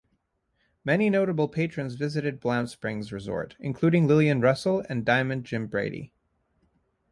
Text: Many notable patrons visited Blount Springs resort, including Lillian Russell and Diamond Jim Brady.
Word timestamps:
Many 0.83 1.11
notable 1.11 1.47
patrons 1.47 1.93
visited 1.93 2.39
Blount 2.39 2.71
Springs 2.71 3.13
resort, 3.13 3.55
including 3.59 4.07
Lillian 4.07 4.41
Russell 4.41 4.83
and 4.89 5.05
Diamond 5.05 5.45
Jim 5.45 5.67
Brady. 5.67 6.11